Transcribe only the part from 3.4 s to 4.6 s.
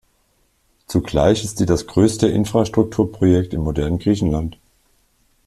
im modernen Griechenland.